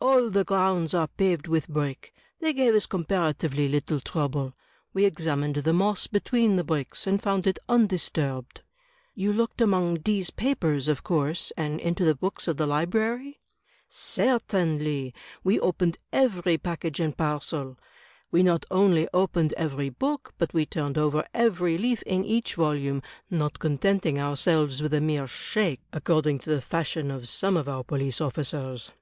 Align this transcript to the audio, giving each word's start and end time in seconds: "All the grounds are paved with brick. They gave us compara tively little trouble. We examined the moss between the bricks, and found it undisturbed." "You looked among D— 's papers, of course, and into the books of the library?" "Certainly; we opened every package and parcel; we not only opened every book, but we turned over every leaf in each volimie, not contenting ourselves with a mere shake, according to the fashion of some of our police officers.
"All 0.00 0.30
the 0.30 0.42
grounds 0.42 0.94
are 0.94 1.06
paved 1.18 1.48
with 1.48 1.68
brick. 1.68 2.14
They 2.40 2.54
gave 2.54 2.74
us 2.74 2.86
compara 2.86 3.34
tively 3.34 3.70
little 3.70 4.00
trouble. 4.00 4.54
We 4.94 5.04
examined 5.04 5.56
the 5.56 5.74
moss 5.74 6.06
between 6.06 6.56
the 6.56 6.64
bricks, 6.64 7.06
and 7.06 7.22
found 7.22 7.46
it 7.46 7.58
undisturbed." 7.68 8.62
"You 9.14 9.34
looked 9.34 9.60
among 9.60 9.96
D— 9.96 10.22
's 10.22 10.30
papers, 10.30 10.88
of 10.88 11.02
course, 11.02 11.52
and 11.58 11.78
into 11.78 12.06
the 12.06 12.14
books 12.14 12.48
of 12.48 12.56
the 12.56 12.66
library?" 12.66 13.42
"Certainly; 13.86 15.12
we 15.44 15.60
opened 15.60 15.98
every 16.10 16.56
package 16.56 16.98
and 16.98 17.14
parcel; 17.14 17.78
we 18.30 18.42
not 18.42 18.64
only 18.70 19.06
opened 19.12 19.52
every 19.58 19.90
book, 19.90 20.32
but 20.38 20.54
we 20.54 20.64
turned 20.64 20.96
over 20.96 21.22
every 21.34 21.76
leaf 21.76 22.00
in 22.04 22.24
each 22.24 22.56
volimie, 22.56 23.02
not 23.28 23.58
contenting 23.58 24.18
ourselves 24.18 24.80
with 24.80 24.94
a 24.94 25.02
mere 25.02 25.26
shake, 25.26 25.82
according 25.92 26.38
to 26.38 26.48
the 26.48 26.62
fashion 26.62 27.10
of 27.10 27.28
some 27.28 27.58
of 27.58 27.68
our 27.68 27.84
police 27.84 28.22
officers. 28.22 28.92